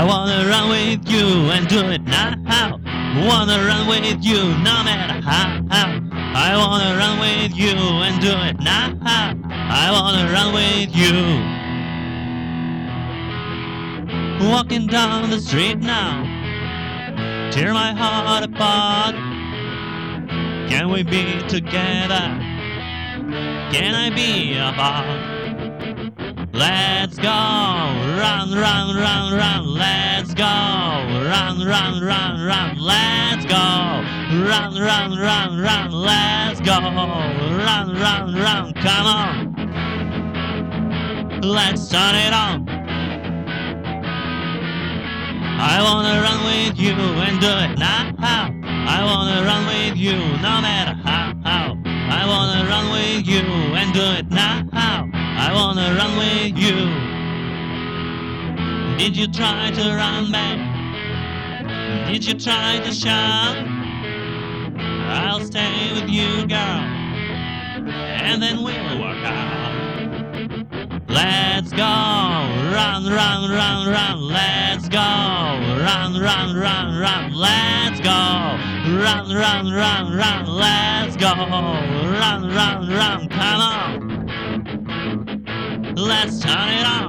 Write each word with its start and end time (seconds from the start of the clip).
I 0.00 0.02
wanna 0.02 0.48
run 0.48 0.70
with 0.70 1.06
you 1.10 1.50
and 1.50 1.68
do 1.68 1.80
it 1.90 2.00
now. 2.04 2.80
Wanna 3.28 3.58
run 3.66 3.86
with 3.86 4.24
you 4.24 4.40
no 4.64 4.82
matter 4.82 5.20
how. 5.20 5.62
I 5.70 6.56
wanna 6.56 6.96
run 6.96 7.18
with 7.20 7.54
you 7.54 7.74
and 7.76 8.18
do 8.18 8.32
it 8.48 8.58
now. 8.60 8.96
I 9.04 9.90
wanna 9.92 10.32
run 10.32 10.54
with 10.54 10.96
you. 10.96 11.12
Walking 14.48 14.86
down 14.86 15.28
the 15.28 15.38
street 15.38 15.80
now, 15.80 16.24
tear 17.50 17.74
my 17.74 17.92
heart 17.92 18.44
apart. 18.44 19.14
Can 20.70 20.88
we 20.90 21.02
be 21.02 21.42
together? 21.46 22.24
Can 23.70 23.94
I 23.94 24.08
be 24.08 24.56
a 24.56 24.72
part? 24.72 25.40
Let's 26.54 27.18
go, 27.18 27.59
run, 28.20 28.52
run, 28.52 28.96
run, 28.96 29.32
run, 29.32 29.66
let's 29.66 30.34
go, 30.34 30.44
run, 30.44 31.64
run, 31.64 32.02
run, 32.02 32.42
run, 32.44 32.78
let's 32.78 33.46
go, 33.46 34.04
run, 34.44 34.74
run, 34.78 35.18
run, 35.18 35.58
run, 35.58 35.90
let's 35.90 36.60
go, 36.60 36.78
run, 36.80 37.96
run, 37.96 38.34
run, 38.34 38.74
come 38.74 39.06
on, 39.06 39.54
let's 41.40 41.88
turn 41.88 42.14
it 42.14 42.34
on. 42.34 42.68
I 45.62 45.82
wanna 45.82 46.20
run 46.20 46.44
with 46.44 46.78
you 46.78 46.92
and 46.92 47.40
do 47.40 47.48
it 47.48 47.78
now. 47.78 48.12
I 48.20 49.02
wanna 49.02 49.44
run 49.46 49.66
with 49.66 49.96
you 49.96 50.16
no 50.16 50.60
matter 50.60 50.94
how. 51.04 51.32
I 51.44 52.26
wanna 52.26 52.68
run 52.68 52.90
with 52.90 53.26
you 53.26 53.42
and 53.80 53.94
do 53.94 54.02
it 54.18 54.30
now. 54.30 54.68
I 54.72 55.52
wanna 55.54 55.94
run 55.94 56.16
with 56.18 56.58
you. 56.58 57.09
Did 59.00 59.16
you 59.16 59.28
try 59.28 59.70
to 59.70 59.96
run 59.96 60.30
back? 60.30 60.58
Did 62.06 62.22
you 62.26 62.34
try 62.34 62.80
to 62.84 62.92
shout? 62.92 63.56
I'll 65.08 65.40
stay 65.40 65.90
with 65.94 66.10
you, 66.10 66.46
girl, 66.46 66.84
and 68.20 68.42
then 68.42 68.62
we'll 68.62 69.00
work 69.00 69.24
out. 69.24 69.72
Let's 71.08 71.70
go, 71.70 71.78
run, 71.78 73.06
run, 73.06 73.50
run, 73.50 73.88
run, 73.88 74.20
let's 74.28 74.86
go, 74.90 74.98
run, 75.00 76.20
run, 76.20 76.54
run, 76.54 76.98
run, 77.00 77.32
let's 77.32 78.00
go, 78.00 78.58
run, 79.00 79.32
run, 79.34 79.72
run, 79.72 80.12
run, 80.12 80.46
let's 80.46 81.16
go, 81.16 81.32
run, 81.32 82.50
run, 82.54 82.86
run, 82.90 83.28
come 83.30 83.62
on. 83.62 84.10
Let's 85.96 86.38
turn 86.40 86.68
it 86.68 86.84
on. 86.86 86.99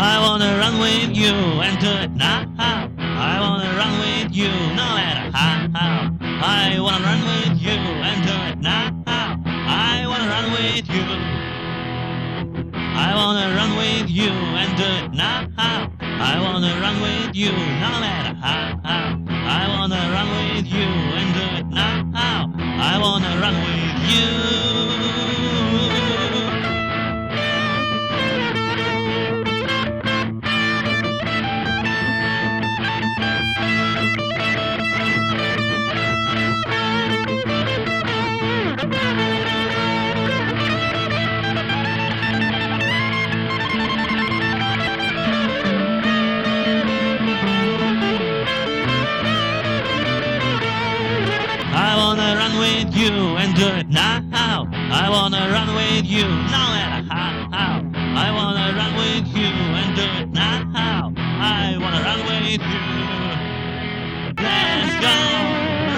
I 0.00 0.20
wanna 0.20 0.56
run 0.58 0.78
with 0.78 1.16
you 1.16 1.32
and 1.34 1.76
do 1.80 1.88
it 1.88 2.12
now. 2.12 2.46
I 2.56 3.40
wanna 3.40 3.74
run 3.76 3.98
with 3.98 4.30
you 4.32 4.48
no 4.78 4.86
matter 4.94 5.36
how. 5.36 5.66
I 6.40 6.78
wanna 6.78 7.02
run 7.02 7.20
with 7.26 7.60
you 7.60 7.78
and 8.08 8.18
do 8.24 8.36
it 8.52 8.58
now. 8.60 8.94
I 9.66 10.06
wanna 10.06 10.28
run 10.28 10.52
with 10.52 10.88
you. 10.88 11.04
I 13.06 13.10
wanna 13.16 13.54
run 13.56 13.76
with 13.76 14.08
you 14.08 14.30
and 14.30 14.76
do 14.76 14.84
it 14.84 15.12
now. 15.14 15.48
I 15.58 16.38
wanna 16.44 16.78
run 16.80 17.00
with 17.00 17.34
you 17.34 17.50
no 17.50 17.90
matter 17.98 18.34
how. 18.38 18.78
I 18.84 19.66
wanna 19.68 20.00
run 20.14 20.28
with 20.30 20.66
you 20.66 20.88
and 21.18 21.34
do 21.34 21.46
it 21.58 21.66
now. 21.66 22.52
I 22.92 22.98
wanna 23.02 23.36
run 23.40 23.56
with 23.66 23.98
you. 24.14 24.37
Run 52.48 52.58
with 52.58 52.96
you 52.96 53.10
and 53.36 53.54
do 53.54 53.66
it 53.66 53.88
now. 53.88 54.66
I 54.72 55.08
wanna 55.10 55.50
run 55.52 55.74
with 55.74 56.06
you 56.06 56.22
no 56.22 56.64
matter 56.74 57.06
how. 57.10 57.82
I 58.16 58.30
wanna 58.32 58.74
run 58.74 58.94
with 58.96 59.26
you 59.36 59.52
and 59.80 59.96
do 59.96 60.02
it 60.22 60.28
now. 60.30 61.12
I 61.16 61.76
wanna 61.78 62.02
run 62.02 62.20
with 62.26 62.62
you. 62.72 62.84
Let's 64.42 64.94
go. 65.06 65.16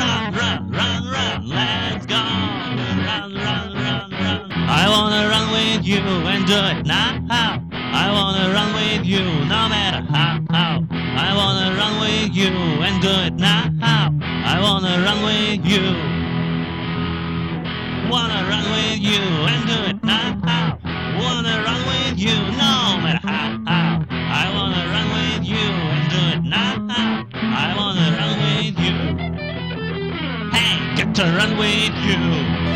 Run, 0.00 0.34
run, 0.34 0.70
run, 0.70 1.02
run. 1.14 1.48
Let's 1.48 2.06
go. 2.06 2.16
Run, 2.16 3.34
run, 3.34 3.74
run, 3.74 4.10
run. 4.10 4.52
I 4.52 4.88
wanna 4.88 5.28
run 5.28 5.52
with 5.52 5.86
you 5.86 6.02
and 6.32 6.46
do 6.46 6.58
it 6.74 6.86
now. 6.86 7.22
I 7.92 8.10
wanna 8.10 8.52
run 8.52 8.72
with 8.74 9.06
you 9.06 9.24
no 9.54 9.68
matter 9.68 10.02
how. 10.10 10.40
I 11.28 11.30
wanna 11.36 11.76
run 11.76 12.00
with 12.00 12.34
you 12.34 12.50
and 12.86 13.00
do 13.00 13.14
it 13.28 13.34
now. 13.34 13.70
I 14.52 14.58
wanna 14.60 15.02
run 15.04 15.22
with 15.22 15.64
you. 15.64 16.09
Wanna 18.10 18.44
run 18.50 18.64
with 18.72 19.00
you 19.00 19.22
and 19.52 19.66
do 19.68 19.78
it 19.90 20.02
now. 20.02 20.78
Wanna 21.20 21.62
run 21.64 21.86
with 21.86 22.18
you 22.18 22.34
no 22.58 22.98
matter 23.04 23.26
how. 23.26 24.04
I 24.42 24.50
wanna 24.54 24.82
run 24.94 25.08
with 25.18 25.44
you 25.48 25.68
and 25.94 26.10
do 26.10 26.22
it 26.36 26.42
now. 26.42 26.74
I 27.32 27.74
wanna 27.78 28.08
run 28.18 28.32
with 28.44 28.76
you. 28.84 28.96
Hey, 30.50 30.96
get 30.96 31.14
to 31.14 31.24
run 31.38 31.56
with 31.56 31.94
you. 32.08 32.69